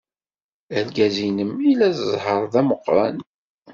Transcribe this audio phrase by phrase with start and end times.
[0.77, 3.17] Argaz-nnem ila zzheṛ d ameqran.